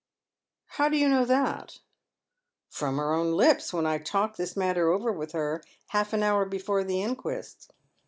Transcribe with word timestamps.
"How 0.77 0.89
do 0.89 0.97
yoH 0.97 1.09
know 1.11 1.25
that?"" 1.25 1.77
From 2.71 2.97
her 2.97 3.13
own 3.13 3.33
lips, 3.33 3.71
when 3.71 3.85
I 3.85 3.99
talked 3.99 4.35
this 4.35 4.57
matter 4.57 4.91
over 4.91 5.11
with 5.11 5.33
her 5.33 5.61
bnlf 5.93 6.11
an 6.13 6.23
hour 6.23 6.43
before 6.43 6.83
the 6.83 7.03
inquest. 7.03 7.71